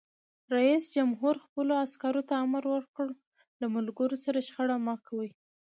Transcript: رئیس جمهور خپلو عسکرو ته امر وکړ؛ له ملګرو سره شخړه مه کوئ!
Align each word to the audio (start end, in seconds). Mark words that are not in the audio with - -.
رئیس 0.55 0.83
جمهور 0.95 1.35
خپلو 1.45 1.73
عسکرو 1.85 2.21
ته 2.29 2.33
امر 2.45 2.63
وکړ؛ 2.73 3.09
له 3.61 3.65
ملګرو 3.75 4.15
سره 4.25 4.45
شخړه 4.47 4.77
مه 4.85 4.95
کوئ! 5.07 5.29